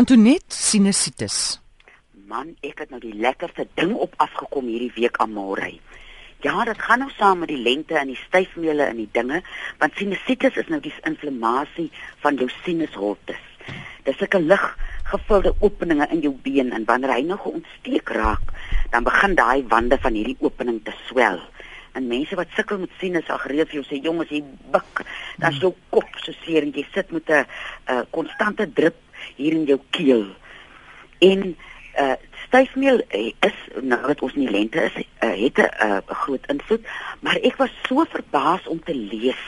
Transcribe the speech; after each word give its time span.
Antonet 0.00 0.46
sinusitis. 0.48 1.58
Man, 2.24 2.54
ek 2.64 2.78
het 2.80 2.92
nou 2.94 3.02
die 3.02 3.18
lekkerste 3.20 3.66
ding 3.76 3.90
op 4.00 4.14
afgekom 4.24 4.70
hierdie 4.70 4.94
week 4.94 5.18
aan 5.20 5.34
Maurey. 5.34 5.74
Ja, 6.40 6.54
dit 6.64 6.80
gaan 6.80 7.02
nou 7.04 7.10
saam 7.18 7.42
met 7.42 7.50
die 7.52 7.58
lente 7.60 7.98
en 8.00 8.08
die 8.08 8.16
styfmeele 8.16 8.86
en 8.86 8.96
die 9.02 9.10
dinge, 9.12 9.42
want 9.82 9.98
sinusitis 10.00 10.56
is 10.62 10.70
nou 10.72 10.78
die 10.80 10.94
inflammasie 11.10 11.90
van 12.24 12.40
jou 12.40 12.48
sinusholtes. 12.62 13.42
Dis 14.08 14.22
'n 14.22 14.48
lig 14.48 14.64
gevulde 15.10 15.52
openinge 15.60 16.08
in 16.08 16.24
jou 16.24 16.32
been 16.32 16.72
en 16.72 16.88
wanneer 16.88 17.12
hy 17.16 17.20
nou 17.20 17.38
geontsteek 17.38 18.08
raak, 18.08 18.46
dan 18.90 19.04
begin 19.04 19.34
daai 19.34 19.68
wande 19.68 19.98
van 19.98 20.14
hierdie 20.14 20.40
opening 20.40 20.80
te 20.84 20.94
swel. 21.08 21.40
En 21.92 22.08
mense 22.08 22.34
wat 22.36 22.48
sukkel 22.56 22.78
met 22.78 22.90
sinus 22.98 23.28
al 23.28 23.38
gereeld 23.38 23.68
vir 23.68 23.82
jou 23.82 23.84
sê 23.84 24.02
jongens, 24.02 24.30
jy 24.30 24.44
buk, 24.70 25.04
dan 25.36 25.52
is 25.52 25.60
jou 25.60 25.74
kop 25.90 26.08
so 26.16 26.32
seer 26.32 26.62
en 26.62 26.72
jy 26.72 26.86
sit 26.94 27.12
met 27.12 27.28
'n 27.28 27.44
konstante 28.10 28.72
druk 28.72 28.96
hier 29.36 29.52
in 29.52 29.64
jou 29.64 29.80
keel. 29.90 30.26
En 31.18 31.56
uh 31.98 32.18
styfmeel 32.50 32.98
eh, 33.14 33.32
is 33.46 33.58
nou 33.86 34.00
wat 34.06 34.22
ons 34.26 34.34
in 34.34 34.40
die 34.42 34.50
lente 34.50 34.80
is, 34.82 34.94
uh, 35.22 35.30
het 35.38 35.58
'n 35.58 35.70
uh, 35.86 35.98
groot 36.06 36.46
invloed, 36.50 36.86
maar 37.20 37.36
ek 37.46 37.56
was 37.56 37.70
so 37.86 38.04
verbaas 38.10 38.66
om 38.66 38.82
te 38.82 38.94
lees 38.94 39.42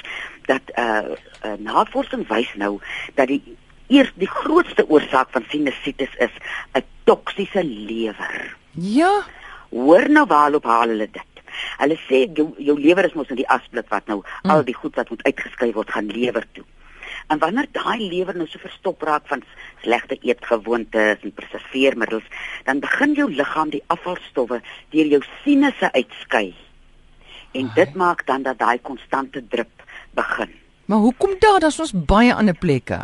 dat 0.46 0.62
uh, 0.78 1.10
uh 1.42 1.56
navorsing 1.58 2.28
wys 2.28 2.54
nou 2.54 2.78
dat 3.14 3.26
die 3.26 3.42
eers 3.88 4.12
die 4.14 4.28
grootste 4.28 4.88
oorsaak 4.88 5.28
van 5.30 5.44
sinusitis 5.48 6.14
is 6.18 6.34
'n 6.74 6.84
toksiese 7.04 7.64
lewer. 7.64 8.56
Ja, 8.70 9.24
Hoor 9.72 10.10
nou 10.10 10.26
waar 10.28 10.54
op 10.54 10.66
haal 10.68 10.92
hulle 10.92 11.08
dit. 11.08 11.28
Hulle 11.80 11.96
sê 12.04 12.26
jou, 12.36 12.50
jou 12.60 12.76
lewer 12.80 13.08
is 13.08 13.14
mos 13.16 13.30
in 13.32 13.40
die 13.40 13.48
asblik 13.48 13.88
wat 13.92 14.08
nou 14.10 14.20
mm. 14.20 14.52
al 14.52 14.64
die 14.68 14.76
goed 14.76 14.96
wat 15.00 15.08
moet 15.12 15.24
uitgeskei 15.24 15.70
word 15.72 15.92
gaan 15.94 16.10
lewer 16.12 16.44
toe. 16.52 16.64
En 17.26 17.38
wanneer 17.38 17.66
daai 17.72 18.08
lewer 18.08 18.36
nou 18.36 18.46
so 18.48 18.58
verstop 18.58 19.02
raak 19.02 19.26
van 19.26 19.42
slegte 19.82 20.18
eetgewoontes 20.20 21.22
en 21.22 21.32
preserveermiddels, 21.32 22.24
dan 22.64 22.80
begin 22.80 23.12
jou 23.12 23.30
liggaam 23.30 23.70
die 23.70 23.82
afvalstowwe 23.86 24.60
deur 24.90 25.06
jou 25.06 25.22
sinusse 25.44 25.92
uitskei. 25.92 26.54
En 27.52 27.66
Ai. 27.68 27.74
dit 27.74 27.94
maak 27.94 28.26
dan 28.26 28.42
dat 28.42 28.58
daai 28.58 28.78
konstante 28.80 29.46
drup 29.48 29.82
begin. 30.10 30.50
maar 30.84 30.98
hoekom 30.98 31.34
daar? 31.38 31.60
Daar's 31.60 31.80
ons 31.80 31.92
baie 31.92 32.34
ander 32.34 32.54
plekke. 32.54 33.00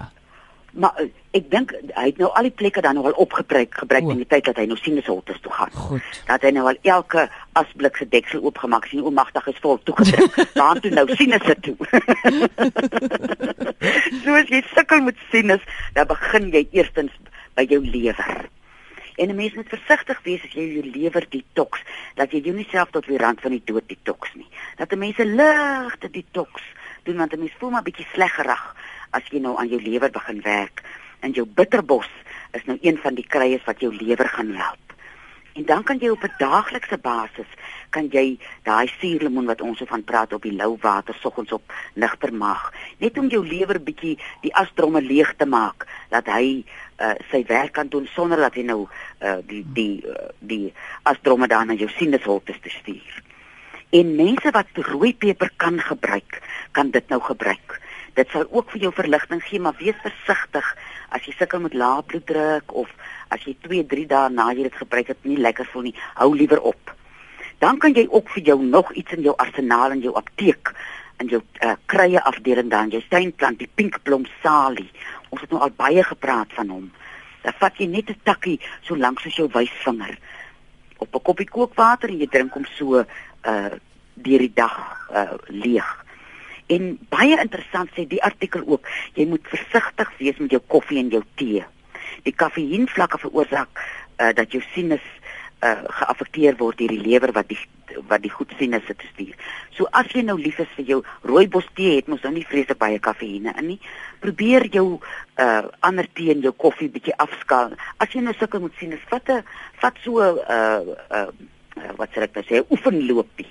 Maar 0.73 1.01
uh, 1.01 1.09
ek 1.31 1.51
dink 1.51 1.73
hy 1.97 2.05
het 2.11 2.19
nou 2.21 2.29
al 2.37 2.47
die 2.47 2.55
plekke 2.55 2.83
dan 2.85 2.95
nou 2.99 3.07
al 3.09 3.17
opgebruik 3.21 3.75
gebruik 3.81 4.05
O. 4.05 4.11
in 4.13 4.21
die 4.23 4.29
tyd 4.29 4.45
dat 4.49 4.57
hy 4.61 4.67
nou 4.69 4.77
sinusholtes 4.79 5.41
toe 5.41 5.53
gaan. 5.53 5.73
Goed. 5.73 6.21
Dat 6.29 6.45
hy 6.45 6.53
nou 6.55 6.67
al 6.69 6.79
elke 6.83 7.25
asblik 7.59 7.97
se 7.97 8.09
deksel 8.09 8.45
oopgemaak 8.45 8.87
sien 8.87 9.03
o 9.03 9.11
magtig 9.11 9.49
is 9.51 9.59
vol 9.65 9.81
toegedruk. 9.89 10.37
Daar 10.61 10.81
toe 10.81 10.93
nou 10.93 11.07
sinusse 11.17 11.57
toe. 11.65 11.77
so 14.25 14.35
as 14.35 14.49
jy 14.49 14.63
sukkel 14.75 15.03
met 15.05 15.19
sinus, 15.33 15.65
dan 15.95 16.07
begin 16.07 16.51
jy 16.55 16.65
eerstens 16.73 17.13
by 17.59 17.67
jou 17.69 17.81
lewer. 17.85 18.49
En 19.19 19.29
'n 19.29 19.37
mens 19.37 19.55
moet 19.55 19.69
versigtig 19.69 20.21
wees 20.23 20.43
as 20.45 20.55
jy 20.55 20.65
jou 20.79 20.85
lewer 20.95 21.27
detox, 21.29 21.83
dat 22.15 22.31
jy 22.31 22.41
jou 22.41 22.55
nie 22.55 22.69
self 22.71 22.91
tot 22.91 23.07
die 23.07 23.19
rand 23.19 23.41
van 23.41 23.51
die 23.51 23.65
dood 23.65 23.89
detox 23.89 24.35
nie. 24.35 24.47
Dat 24.77 24.93
'n 24.93 24.99
mens 24.99 25.19
'n 25.19 25.35
ligte 25.35 26.11
detox 26.11 26.63
doen 27.03 27.17
want 27.17 27.33
'n 27.33 27.39
mens 27.39 27.57
voel 27.59 27.71
maar 27.71 27.83
bietjie 27.83 28.07
sleggerig 28.13 28.75
as 29.11 29.23
jy 29.31 29.41
nou 29.41 29.57
aan 29.59 29.69
jou 29.69 29.83
lewer 29.83 30.11
begin 30.11 30.41
werk. 30.43 30.83
En 31.21 31.33
jou 31.33 31.47
bitterbos 31.47 32.11
is 32.53 32.65
nou 32.65 32.79
een 32.81 32.99
van 32.99 33.15
die 33.15 33.27
kruies 33.27 33.65
wat 33.65 33.81
jou 33.81 33.95
lewer 33.95 34.29
gaan 34.29 34.55
help. 34.55 34.89
En 35.53 35.65
dan 35.65 35.83
kan 35.83 35.99
jy 35.99 36.09
op 36.09 36.23
'n 36.23 36.35
daaglikse 36.39 36.99
basis 36.99 37.51
kan 37.91 38.09
jy 38.13 38.39
daai 38.67 38.89
suurlemoen 38.99 39.49
wat 39.51 39.63
ons 39.65 39.79
so 39.79 39.89
van 39.89 40.05
praat 40.05 40.33
op 40.37 40.43
die 40.43 40.55
lou 40.57 40.77
water 40.83 41.17
soggens 41.21 41.53
op 41.57 41.75
nigter 41.95 42.33
maag, 42.35 42.69
net 42.99 43.19
om 43.19 43.31
jou 43.33 43.45
lewer 43.47 43.81
bietjie 43.83 44.17
die 44.43 44.55
asdromme 44.55 45.03
leeg 45.05 45.35
te 45.37 45.47
maak 45.47 45.87
dat 46.13 46.29
hy 46.33 46.65
uh, 46.99 47.15
sy 47.31 47.45
werk 47.49 47.75
kan 47.79 47.89
doen 47.89 48.09
sonder 48.15 48.41
dat 48.43 48.59
hy 48.59 48.67
nou 48.69 48.81
uh, 48.85 49.39
die 49.47 49.65
die 49.75 50.05
uh, 50.05 50.29
die 50.39 50.73
asdromme 51.09 51.49
dan 51.49 51.73
na 51.73 51.79
jou 51.79 51.91
sinusholtes 51.97 52.61
te 52.65 52.73
stuur. 52.73 53.23
En 53.91 54.17
mense 54.17 54.51
wat 54.53 54.81
rooi 54.91 55.15
peper 55.17 55.51
kan 55.57 55.81
gebruik, 55.81 56.43
kan 56.77 56.91
dit 56.93 57.09
nou 57.09 57.21
gebruik. 57.25 57.79
Dit 58.19 58.29
sal 58.35 58.45
ook 58.51 58.73
vir 58.75 58.89
jou 58.89 58.93
verligting 58.93 59.41
gee, 59.47 59.61
maar 59.63 59.79
wees 59.79 59.97
versigtig 60.03 60.67
as 61.15 61.25
jy 61.25 61.33
sukkel 61.39 61.63
met 61.65 61.77
lae 61.79 62.03
bloeddruk 62.05 62.75
of 62.77 62.91
as 63.33 63.45
jy 63.47 63.55
2, 63.65 63.87
3 63.89 64.07
dae 64.11 64.29
na 64.35 64.51
jy 64.53 64.67
dit 64.69 64.77
gebruik 64.83 65.13
het 65.15 65.25
nie 65.25 65.39
lekker 65.41 65.69
voel 65.73 65.89
nie, 65.89 65.97
hou 66.21 66.35
liewer 66.37 66.61
op. 66.73 66.98
Dan 67.59 67.79
kan 67.79 67.93
jy 67.95 68.07
ook 68.11 68.29
vir 68.31 68.43
jou 68.43 68.63
nog 68.63 68.93
iets 68.93 69.13
in 69.13 69.23
jou 69.23 69.35
arsenaal 69.37 69.91
in 69.91 70.01
jou 70.01 70.15
apteek 70.15 70.75
in 71.19 71.31
jou 71.33 71.41
uh, 71.43 71.75
krye 71.91 72.21
afdeling 72.23 72.71
dan 72.71 72.93
jou 72.95 73.03
tuinplant 73.11 73.59
die 73.59 73.71
pinkblom 73.75 74.27
salie. 74.43 74.89
Ons 75.35 75.43
het 75.45 75.51
nou 75.51 75.63
al 75.65 75.75
baie 75.77 76.05
gepraat 76.07 76.53
van 76.55 76.71
hom. 76.71 76.85
Dan 77.43 77.57
vat 77.59 77.79
jy 77.79 77.87
net 77.87 78.11
'n 78.11 78.21
takkie 78.23 78.61
so 78.83 78.97
lank 78.97 79.21
soos 79.21 79.37
jou 79.37 79.49
wysvinger 79.53 80.19
op 80.99 81.15
'n 81.15 81.23
koppie 81.23 81.49
kookwater 81.49 82.09
en 82.09 82.19
jy 82.19 82.27
drink 82.27 82.55
hom 82.55 82.65
so 82.65 82.99
uh 82.99 83.71
deur 84.15 84.39
die 84.39 84.55
dag 84.55 84.77
uh 85.11 85.35
leeg. 85.47 86.05
En 86.67 86.99
baie 87.09 87.41
interessant 87.41 87.91
sê 87.95 88.07
die 88.07 88.23
artikel 88.23 88.63
ook, 88.67 88.87
jy 89.15 89.27
moet 89.27 89.47
versigtig 89.49 90.11
wees 90.19 90.37
met 90.37 90.51
jou 90.51 90.61
koffie 90.67 90.99
en 90.99 91.09
jou 91.09 91.23
tee. 91.35 91.65
Die 92.23 92.35
kafeïnvlakke 92.35 93.19
veroorsaak 93.19 93.69
uh 94.19 94.33
dat 94.35 94.53
jou 94.53 94.63
sinus 94.75 95.05
uh 95.63 95.83
geaffekteer 96.01 96.57
word 96.59 96.79
deur 96.79 96.93
die 96.95 97.03
lewer 97.03 97.33
wat 97.33 97.49
die 97.49 97.59
wat 98.07 98.23
die 98.23 98.31
goed 98.31 98.53
sinusse 98.59 98.95
te 98.95 99.07
stuur. 99.13 99.35
So 99.75 99.89
as 99.97 100.11
jy 100.15 100.23
nou 100.23 100.37
lief 100.39 100.61
is 100.63 100.71
vir 100.77 100.87
jou 100.93 100.99
rooibos 101.27 101.67
tee 101.75 101.97
het 101.97 102.09
mos 102.09 102.23
nou 102.23 102.33
nie 102.35 102.47
vreeslik 102.47 102.79
baie 102.79 102.99
kafeïne 103.03 103.55
in 103.59 103.71
nie. 103.73 103.79
Probeer 104.23 104.69
jou 104.75 104.87
uh 105.43 105.63
ander 105.81 106.09
tee 106.15 106.31
en 106.35 106.43
jou 106.45 106.53
koffie 106.53 106.91
bietjie 106.93 107.17
afskaal. 107.19 107.75
As 107.99 108.15
jy 108.15 108.23
nou 108.23 108.35
sukkel 108.39 108.63
met 108.65 108.75
sinus, 108.79 109.05
vat 109.11 109.29
'n 109.29 109.45
vat 109.83 110.03
so 110.05 110.21
'n 110.21 110.39
uh 110.49 110.97
uh 111.11 111.95
wat 111.97 112.11
sê 112.13 112.23
ek 112.23 112.35
nou 112.35 112.45
sê 112.45 112.65
oefenloopie. 112.71 113.51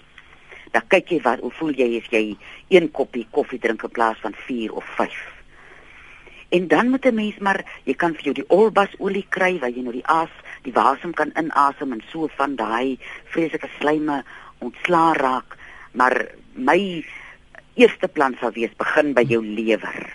Dan 0.72 0.88
kyk 0.88 1.12
jy 1.12 1.22
wat 1.24 1.40
hoe 1.40 1.52
voel 1.52 1.74
jy 1.74 1.98
as 1.98 2.08
jy 2.12 2.38
een 2.70 2.92
koppie 2.92 3.28
koffie 3.32 3.60
drink 3.60 3.84
in 3.84 3.90
plaas 3.90 4.20
van 4.22 4.34
4 4.34 4.72
of 4.72 4.86
5. 4.96 5.38
En 6.50 6.68
dan 6.68 6.90
moet 6.90 7.06
'n 7.06 7.16
mens 7.16 7.38
maar 7.38 7.66
jy 7.84 7.94
kan 7.94 8.14
vir 8.14 8.24
jou 8.24 8.34
die 8.34 8.50
olbasolie 8.50 9.26
kry 9.30 9.60
waar 9.60 9.70
jy 9.70 9.82
nou 9.82 9.92
die 9.94 10.06
as, 10.06 10.30
die 10.68 10.76
wasem 10.76 11.14
kan 11.16 11.32
inasem 11.40 11.96
en 11.96 12.04
so 12.12 12.28
van 12.38 12.58
daai 12.60 12.98
vreeslike 13.32 13.70
slyme 13.80 14.22
ontslaa 14.66 15.14
raak. 15.18 15.56
Maar 15.98 16.26
my 16.54 16.80
eerste 17.78 18.08
plan 18.08 18.36
sal 18.42 18.52
wees 18.58 18.74
begin 18.78 19.14
by 19.16 19.24
jou 19.30 19.40
lewer. 19.46 20.10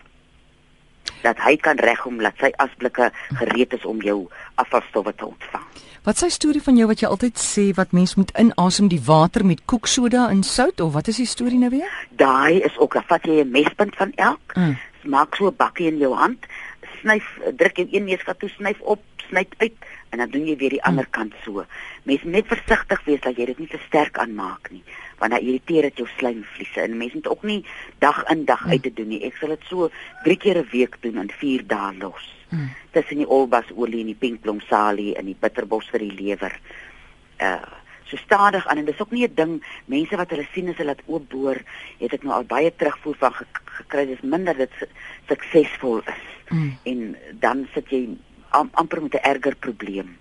Dat 1.23 1.39
hy 1.39 1.55
kan 1.63 1.79
regkom 1.79 2.19
dat 2.19 2.35
sy 2.43 2.51
asblikke 2.63 3.11
gereed 3.39 3.73
is 3.79 3.87
om 3.87 4.03
jou 4.03 4.27
afvalstowwe 4.61 5.15
te 5.15 5.29
ontvang. 5.31 5.67
Wat 6.03 6.19
is 6.19 6.27
die 6.27 6.35
storie 6.35 6.63
van 6.63 6.77
jou 6.81 6.89
wat 6.91 7.01
jy 7.01 7.09
altyd 7.09 7.39
sê 7.39 7.69
wat 7.79 7.93
mens 7.95 8.17
moet 8.19 8.33
inasem 8.43 8.89
die 8.91 9.01
water 9.07 9.45
met 9.47 9.63
koeksoda 9.71 10.27
en 10.35 10.43
sout 10.43 10.83
of 10.83 10.97
wat 10.97 11.09
is 11.13 11.21
die 11.23 11.29
storie 11.31 11.61
nou 11.63 11.71
weer? 11.71 11.93
Daai 12.19 12.59
is 12.67 12.75
ook, 12.79 12.99
dan 12.99 13.07
vat 13.07 13.23
jy 13.25 13.41
'n 13.41 13.51
mespunt 13.51 13.97
van 13.97 14.13
elk, 14.17 14.57
Mm. 14.57 14.77
maak 15.05 15.35
so 15.37 15.47
'n 15.47 15.57
bakkie 15.57 15.87
in 15.87 15.99
jou 15.99 16.15
hand, 16.15 16.39
snyf, 17.01 17.39
druk 17.57 17.77
jou 17.77 17.89
een 17.91 18.05
neusgat 18.05 18.39
toe, 18.39 18.49
snyf 18.49 18.81
op, 18.81 19.01
snyp 19.29 19.55
uit 19.59 19.73
en 20.13 20.21
dan 20.21 20.31
doen 20.31 20.45
jy 20.47 20.57
weer 20.61 20.75
die 20.77 20.83
ander 20.85 21.07
kant 21.09 21.33
so. 21.45 21.65
Mens 22.09 22.25
moet 22.27 22.37
net 22.37 22.51
versigtig 22.51 23.01
wees 23.07 23.21
dat 23.25 23.39
jy 23.41 23.47
dit 23.49 23.63
nie 23.63 23.69
te 23.73 23.81
sterk 23.87 24.19
aanmaak 24.21 24.69
nie, 24.71 24.83
want 25.21 25.33
dan 25.33 25.41
irriteer 25.41 25.89
dit 25.89 26.03
jou 26.03 26.09
slijmvliese 26.19 26.85
en 26.85 26.99
mens 27.01 27.17
moet 27.17 27.31
ook 27.33 27.47
nie 27.49 27.63
dag 28.05 28.21
in 28.33 28.45
dag 28.45 28.67
uit 28.69 28.83
te 28.85 28.93
doen 28.93 29.09
nie. 29.09 29.23
Ek 29.25 29.41
sal 29.41 29.55
dit 29.55 29.65
so 29.71 29.89
3 30.27 30.37
keer 30.37 30.61
'n 30.61 30.69
week 30.73 30.99
doen 31.01 31.17
en 31.17 31.31
4 31.31 31.67
dae 31.67 31.95
los. 31.99 32.29
Mm. 32.51 32.69
Tussen 32.93 33.17
die 33.25 33.29
olbasolie 33.29 34.01
en 34.01 34.13
die 34.13 34.21
pinkblomsalie 34.21 35.15
en 35.17 35.25
die 35.25 35.39
bitterbos 35.41 35.89
vir 35.89 36.01
die 36.01 36.13
lewer. 36.13 36.61
Uh 37.41 37.81
so 38.13 38.19
stadig 38.19 38.67
aan 38.67 38.77
en 38.77 38.85
dis 38.85 39.01
ook 39.01 39.11
nie 39.11 39.25
'n 39.25 39.35
ding 39.35 39.65
mense 39.87 40.17
wat 40.17 40.31
hulle 40.31 40.47
sien 40.53 40.69
as 40.69 40.77
hulle 40.77 40.95
dit 40.95 41.05
oopboor 41.07 41.57
het 41.99 42.13
ek 42.13 42.23
nou 42.23 42.35
al 42.35 42.45
baie 42.45 42.73
terugvoer 42.77 43.17
van 43.17 43.33
ge 43.33 43.45
gekry 43.65 44.07
dis 44.07 44.21
minder 44.21 44.57
dit 44.57 44.71
su 44.79 44.87
suksesvol 45.29 45.99
is 45.99 46.33
Mm. 46.53 46.77
en 46.83 47.17
dan 47.41 47.69
sit 47.73 47.89
jy 47.89 48.09
am, 48.53 48.71
amper 48.73 49.03
met 49.03 49.15
'n 49.15 49.25
erger 49.29 49.55
probleem 49.57 50.17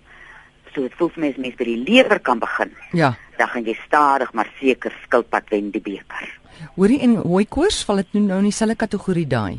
so 0.74 0.80
dit 0.82 0.92
voel 0.96 1.08
vir 1.08 1.20
my 1.20 1.28
as 1.28 1.36
mens 1.36 1.54
by 1.56 1.64
die 1.64 1.82
lewer 1.84 2.18
kan 2.20 2.38
begin 2.38 2.70
Ja. 2.92 3.14
dan 3.38 3.48
gaan 3.48 3.64
jy 3.64 3.76
stadig 3.86 4.32
maar 4.32 4.48
seker 4.60 4.92
skilpad 5.04 5.48
wen 5.50 5.70
die 5.70 5.80
beker 5.80 6.28
Hoorie 6.76 7.00
en 7.00 7.16
hooikoors 7.16 7.84
val 7.84 7.96
dit 7.96 8.12
nou 8.12 8.24
nou 8.26 8.38
in 8.38 8.44
dieselfde 8.44 8.76
kategorie 8.76 9.26
daai. 9.26 9.58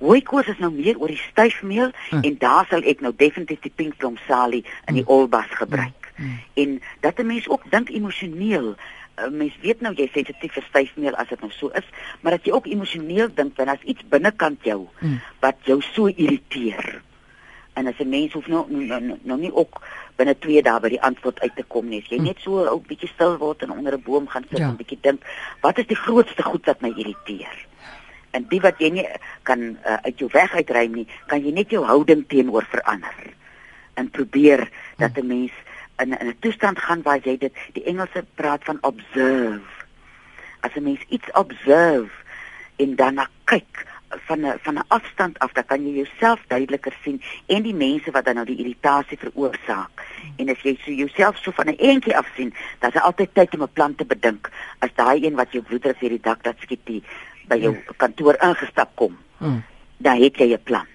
Hooikoors 0.00 0.48
is 0.48 0.58
nou 0.58 0.70
meer 0.72 0.96
oor 0.98 1.08
die 1.08 1.20
styfmeel 1.30 1.90
Mm. 2.10 2.22
en 2.24 2.36
daar 2.38 2.66
sal 2.70 2.82
ek 2.82 3.00
nou 3.00 3.12
definitief 3.16 3.60
die 3.60 3.72
pinkblomsalie 3.76 4.64
in 4.88 4.94
die 4.94 5.06
olbas 5.06 5.50
gebruik. 5.50 6.12
Mm. 6.16 6.38
En 6.54 6.80
dat 7.00 7.18
'n 7.18 7.26
mens 7.26 7.48
ook 7.48 7.70
dink 7.70 7.88
emosioneel. 7.90 8.74
Mens 9.30 9.52
weet 9.60 9.80
nou 9.80 9.94
jy 9.94 10.02
is 10.04 10.12
sensitief 10.12 10.52
vir 10.52 10.62
styfmeel 10.68 11.14
as 11.14 11.28
dit 11.28 11.40
nou 11.40 11.52
so 11.52 11.68
is, 11.68 11.84
maar 12.20 12.32
dat 12.32 12.44
jy 12.44 12.52
ook 12.52 12.66
emosioneel 12.66 13.28
dink 13.34 13.56
want 13.56 13.68
daar's 13.68 13.82
iets 13.84 14.02
binnekant 14.08 14.58
jou 14.64 14.88
Mm. 15.00 15.20
wat 15.40 15.56
jou 15.64 15.80
so 15.82 16.06
irriteer. 16.06 17.02
En 17.74 17.86
as 17.86 17.98
'n 17.98 18.08
mens 18.08 18.32
hoef 18.32 18.46
nou 18.46 18.66
nou, 18.72 19.00
nou, 19.00 19.18
nou 19.22 19.38
nie 19.40 19.54
ook 19.54 19.80
binne 20.16 20.38
2 20.38 20.62
dae 20.62 20.80
by 20.80 20.88
die 20.88 21.02
antwoord 21.02 21.40
uit 21.40 21.56
te 21.56 21.62
kom 21.62 21.88
nie. 21.88 22.02
As 22.02 22.08
jy 22.08 22.18
Mm. 22.18 22.24
net 22.24 22.38
so 22.38 22.62
'n 22.64 22.68
ou 22.68 22.80
bietjie 22.86 23.08
stil 23.08 23.38
word 23.38 23.62
en 23.62 23.70
onder 23.70 23.92
'n 23.94 24.02
boom 24.02 24.26
gaan 24.28 24.44
sit 24.50 24.58
Ja. 24.58 24.68
en 24.68 24.76
bietjie 24.76 24.98
dink, 25.00 25.22
wat 25.60 25.78
is 25.78 25.86
die 25.86 25.96
grootste 25.96 26.42
goed 26.42 26.64
wat 26.66 26.80
my 26.80 26.88
irriteer? 26.96 27.66
en 28.32 28.46
die 28.48 28.60
wat 28.60 28.78
jy 28.78 28.90
nie 28.90 29.06
kan 29.42 29.58
uh, 29.60 29.96
uit 30.02 30.18
jou 30.18 30.30
weg 30.32 30.54
uitruim 30.54 30.92
nie, 30.94 31.06
kan 31.26 31.42
jy 31.44 31.50
net 31.50 31.70
jou 31.70 31.84
houding 31.84 32.24
teenoor 32.28 32.64
verander. 32.70 33.34
en 33.94 34.10
probeer 34.10 34.68
dat 34.98 35.16
'n 35.18 35.26
mens 35.26 35.50
in 35.98 36.12
'n 36.14 36.36
toestand 36.40 36.78
gaan 36.78 37.02
waar 37.02 37.18
jy 37.22 37.36
dit 37.38 37.52
die 37.72 37.84
Engelse 37.84 38.24
praat 38.34 38.64
van 38.64 38.78
observe. 38.82 39.60
As 40.60 40.70
'n 40.76 40.82
mens 40.82 41.00
iets 41.08 41.28
observe 41.32 42.10
en 42.76 42.96
dan 42.96 43.14
na 43.14 43.26
kyk 43.44 43.86
van 44.26 44.40
'n 44.46 44.58
van 44.62 44.74
'n 44.74 44.84
afstand 44.88 45.38
af, 45.38 45.52
dan 45.52 45.64
kan 45.66 45.86
jy 45.86 45.94
jouself 45.94 46.40
duideliker 46.48 46.92
sien 47.04 47.22
en 47.46 47.62
die 47.62 47.74
mense 47.74 48.10
wat 48.10 48.24
dan 48.24 48.34
nou 48.34 48.46
die 48.46 48.56
irritasie 48.58 49.18
veroorsaak. 49.18 49.90
En 50.36 50.48
as 50.48 50.60
jy 50.62 50.78
so 50.84 50.90
jouself 50.92 51.36
so 51.36 51.50
van 51.50 51.66
'n 51.68 51.76
eentjie 51.78 52.16
af 52.16 52.26
sien, 52.36 52.54
dan 52.78 52.88
is 52.88 52.94
daar 52.94 53.02
altyd 53.04 53.28
tyd 53.34 53.54
om 53.54 53.62
'n 53.62 53.72
plan 53.72 53.94
te 53.94 54.04
bedink. 54.04 54.50
As 54.78 54.90
daai 54.94 55.24
een 55.26 55.34
wat 55.34 55.52
jou 55.52 55.64
bloeddruk 55.64 55.96
vir 55.98 56.08
die 56.08 56.20
dak 56.22 56.42
dat 56.42 56.54
skiet 56.60 56.80
die 56.84 57.02
by 57.48 57.56
jou 57.56 57.74
Ja. 57.74 57.92
kantoor 57.96 58.36
ingestap 58.42 58.90
kom, 58.94 59.16
Mm. 59.38 59.62
dan 59.96 60.22
het 60.22 60.36
jy 60.36 60.52
'n 60.52 60.62
plan. 60.62 60.86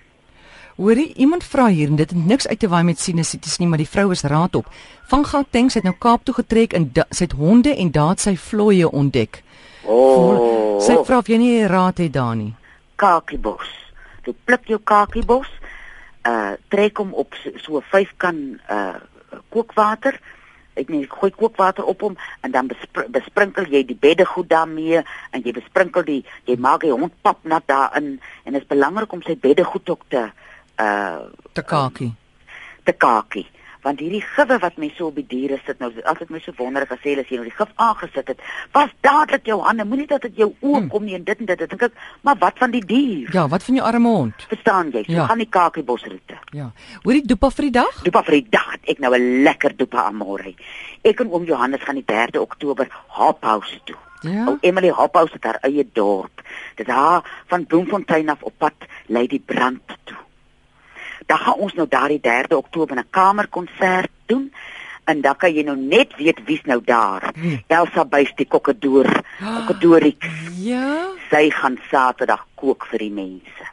Hoorie, 0.78 1.14
iemand 1.14 1.44
vra 1.44 1.68
hier 1.68 1.88
en 1.88 1.96
dit 1.96 2.10
het 2.10 2.26
niks 2.26 2.48
uit 2.48 2.60
te 2.60 2.68
waai 2.68 2.84
met 2.84 3.00
sinusitis 3.00 3.58
nie, 3.58 3.68
maar 3.68 3.78
die 3.78 3.88
vrou 3.90 4.12
is 4.12 4.22
raad 4.24 4.56
op. 4.56 4.66
Van 5.08 5.26
Gauteng 5.26 5.74
het 5.74 5.84
nou 5.84 5.96
Kaap 5.98 6.24
toe 6.26 6.34
getrek 6.34 6.74
en 6.74 6.92
sy 7.10 7.24
het 7.24 7.32
honde 7.32 7.76
en 7.76 7.92
daar 7.92 8.18
sy 8.20 8.36
vlooie 8.38 8.92
ontdek. 8.92 9.44
Oh, 9.84 10.82
Sy 10.82 10.98
vra 11.06 11.18
of 11.18 11.28
jy 11.28 11.38
nie 11.38 11.68
raad 11.68 11.98
het 11.98 12.14
daar 12.14 12.36
nie. 12.36 12.54
Kakiebos. 12.96 13.68
Jy 14.26 14.34
pluk 14.46 14.68
jou 14.68 14.80
kakiebos, 14.84 15.50
uh 16.26 16.54
trek 16.68 16.98
hom 16.98 17.14
op 17.14 17.34
so, 17.44 17.52
so 17.58 17.78
'n 17.78 17.84
5 17.92 18.14
kan 18.18 18.60
uh 18.70 18.96
kookwater. 19.50 20.20
Ek 20.76 20.90
net 20.90 21.10
gooi 21.10 21.32
kookwater 21.32 21.84
op 21.86 22.02
hom 22.02 22.18
en 22.42 22.52
dan 22.52 22.68
bespr 22.68 23.06
besprinkel 23.10 23.66
jy 23.72 23.86
die 23.86 23.96
beddegoed 24.00 24.50
daarmee 24.50 25.04
en 25.32 25.42
jy 25.44 25.52
besprinkel 25.52 26.04
die 26.04 26.26
jy 26.46 26.58
maak 26.60 26.82
die 26.82 26.92
hond 26.92 27.14
pap 27.22 27.40
nat 27.44 27.64
daarin 27.68 28.20
en 28.44 28.54
dit 28.54 28.62
is 28.62 28.68
belangrik 28.68 29.12
om 29.12 29.22
sy 29.22 29.38
beddegoed 29.40 29.90
ook 29.90 30.04
te 30.10 30.32
uh 30.80 31.32
Te 31.54 31.64
kakie. 31.64 32.14
te 32.84 32.92
kakie 32.94 33.48
want 33.86 34.00
hierdie 34.02 34.22
gewe 34.26 34.58
wat 34.64 34.78
mense 34.82 34.96
so 34.98 35.08
op 35.12 35.16
die 35.20 35.26
diere 35.30 35.60
sit 35.66 35.80
nou 35.80 35.92
altyd 36.10 36.30
my 36.34 36.40
so 36.42 36.52
wonderlik 36.58 36.92
as 36.96 37.04
jy 37.06 37.14
as 37.22 37.30
jy 37.30 37.38
nou 37.38 37.46
die 37.46 37.54
gif 37.58 37.70
aangesit 37.86 38.28
het 38.34 38.40
was 38.74 38.90
dadelik 39.06 39.46
jou 39.46 39.60
hande 39.62 39.86
moenie 39.86 40.08
dat 40.10 40.22
dit 40.26 40.36
jou 40.42 40.50
oë 40.62 40.80
Hmm. 40.80 40.90
kom 40.90 41.06
nie 41.06 41.16
en 41.16 41.24
dit 41.24 41.40
en 41.40 41.46
dit 41.46 41.60
dan 41.60 41.68
dink 41.70 41.82
ek 41.84 41.94
maar 42.24 42.36
wat 42.42 42.58
van 42.60 42.72
die 42.72 42.82
dier 42.86 43.30
Ja, 43.34 43.48
wat 43.48 43.64
van 43.64 43.76
jou 43.76 43.86
arme 43.88 44.10
hond? 44.10 44.46
verstaan 44.50 44.90
jy 44.92 45.04
so 45.06 45.12
Ja. 45.12 45.26
gaan 45.28 45.38
die 45.38 45.50
kakiebosroete 45.50 46.38
Ja. 46.52 46.72
Hoorie, 47.04 47.22
dopa 47.26 47.50
vir 47.52 47.62
die 47.70 47.72
dag? 47.72 48.02
Dopa 48.04 48.24
vir 48.24 48.32
die 48.42 48.48
dag 48.50 48.76
ek 48.88 49.00
nou 49.00 49.14
'n 49.16 49.44
lekker 49.44 49.76
dopa 49.78 50.04
aan 50.06 50.16
môre. 50.16 50.56
Ek 51.04 51.20
en 51.20 51.32
oom 51.32 51.44
Johannes 51.46 51.82
gaan 51.84 51.96
die 51.96 52.06
3de 52.06 52.42
Oktober 52.42 52.88
Hophouse 53.08 53.80
toe. 53.86 53.96
Ja. 54.22 54.46
Ou 54.48 54.58
Emily 54.62 54.90
Hophouse 54.90 55.34
het 55.34 55.44
haar 55.44 55.60
eie 55.62 55.86
dorp. 55.94 56.42
Dit 56.76 56.88
daar 56.88 57.22
van 57.48 57.66
Bloemfontein 57.66 58.30
af 58.30 58.42
op 58.44 58.54
pad 58.58 58.74
lei 59.08 59.28
die 59.28 59.40
brand. 59.46 59.82
Dan 61.26 61.38
gaan 61.38 61.54
ons 61.54 61.74
nou 61.74 61.88
daardie 61.90 62.20
3de 62.22 62.56
Oktober 62.58 62.98
'n 62.98 63.08
kamerkonsert 63.10 64.10
doen 64.26 64.54
en 65.06 65.22
dan 65.22 65.36
kan 65.38 65.54
jy 65.54 65.64
nou 65.64 65.78
net 65.78 66.16
weet 66.18 66.40
wie's 66.46 66.64
nou 66.66 66.82
daar. 66.84 67.32
Wie? 67.36 67.64
Elsa 67.68 68.06
Buys 68.06 68.32
die 68.36 68.46
kokkedoor, 68.48 69.22
kokkedoorik. 69.40 70.26
Ja. 70.58 71.08
Sy 71.30 71.50
gaan 71.50 71.78
Saterdag 71.92 72.46
kook 72.56 72.86
vir 72.86 73.00
die 73.00 73.12
mense. 73.12 73.66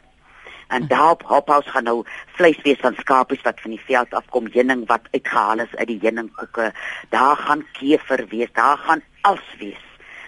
En 0.67 0.87
daarop 0.87 1.23
Hophouse 1.29 1.69
gaan 1.69 1.83
nou 1.83 2.03
vleis 2.37 2.57
wees 2.63 2.79
van 2.81 2.95
skapies 2.97 3.41
wat 3.43 3.59
van 3.61 3.71
die 3.71 3.81
veld 3.85 4.13
afkom, 4.13 4.47
heuning 4.53 4.87
wat 4.87 5.01
uitgehaal 5.11 5.59
is 5.59 5.75
uit 5.75 5.87
die 5.87 5.99
heuningkoeke. 6.01 6.73
Daar 7.09 7.35
gaan 7.37 7.65
kever 7.71 8.25
wees, 8.29 8.49
daar 8.53 8.77
gaan 8.77 9.01
als 9.21 9.45
wees. 9.59 9.83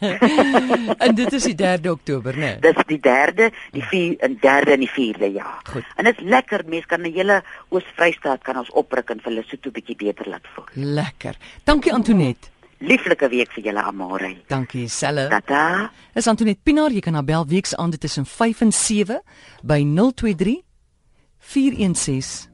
en 1.06 1.16
dit 1.18 1.32
is 1.34 1.48
die 1.50 1.56
3de 1.58 1.90
Oktober, 1.90 2.36
né? 2.38 2.52
Nee? 2.54 2.62
Dis 2.62 2.78
die 2.92 3.00
3de, 3.02 3.48
die 3.74 3.82
4 3.90 4.20
en 4.28 4.36
3de 4.44 4.76
en 4.76 4.84
die 4.86 4.92
4de 4.94 5.30
jaar. 5.34 5.64
Goed. 5.72 5.88
En 5.98 6.06
dit 6.06 6.22
is 6.22 6.30
lekker, 6.30 6.62
mense 6.70 6.90
kan 6.92 7.02
'n 7.02 7.10
hele 7.16 7.42
Oos-Vrystaat 7.74 8.46
kan 8.46 8.62
ons 8.62 8.70
opruk 8.70 9.10
en 9.10 9.24
vir 9.24 9.34
Lesotho 9.34 9.74
bietjie 9.74 9.98
beter 9.98 10.30
laat 10.30 10.46
voel. 10.54 10.70
Lekker. 10.74 11.34
Dankie 11.64 11.94
Antoinette. 11.94 12.54
Lieflike 12.80 13.30
week 13.30 13.52
vir 13.56 13.64
julle 13.72 13.84
almal. 13.84 14.36
Dankie 14.48 14.88
Selle. 14.90 15.28
Tata. 15.30 15.90
Is 16.14 16.28
Antoinette 16.28 16.62
Pinaar, 16.64 16.94
jy 16.94 17.02
kan 17.02 17.18
haar 17.18 17.26
bel 17.26 17.48
weeks 17.50 17.76
aan 17.76 17.90
dit 17.90 18.02
tussen 18.02 18.26
5 18.26 18.62
en 18.68 18.72
7 18.72 19.22
by 19.64 19.82
023 19.82 20.62
416 21.40 22.50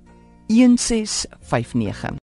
1659. 0.47 2.21